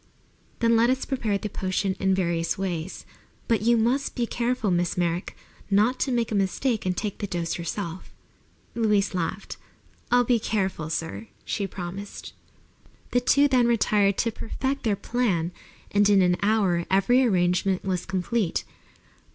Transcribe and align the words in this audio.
"Then 0.61 0.75
let 0.75 0.89
us 0.89 1.05
prepare 1.05 1.37
the 1.37 1.47
potion 1.47 1.95
in 1.99 2.15
various 2.15 2.57
ways. 2.57 3.05
But 3.47 3.61
you 3.61 3.77
must 3.77 4.15
be 4.15 4.25
careful, 4.25 4.71
Miss 4.71 4.97
Merrick, 4.97 5.37
not 5.69 5.99
to 5.99 6.11
make 6.11 6.31
a 6.31 6.33
mistake 6.33 6.87
and 6.87 6.97
take 6.97 7.19
the 7.19 7.27
dose 7.27 7.59
yourself." 7.59 8.11
Louise 8.73 9.13
laughed. 9.13 9.57
"I'll 10.09 10.23
be 10.23 10.39
careful, 10.39 10.89
sir," 10.89 11.27
she 11.45 11.67
promised. 11.67 12.33
The 13.11 13.19
two 13.21 13.47
then 13.47 13.67
retired 13.67 14.17
to 14.17 14.31
perfect 14.31 14.81
their 14.81 14.95
plan, 14.95 15.51
and 15.91 16.09
in 16.09 16.23
an 16.23 16.37
hour 16.41 16.85
every 16.89 17.21
arrangement 17.23 17.83
was 17.85 18.07
complete. 18.07 18.63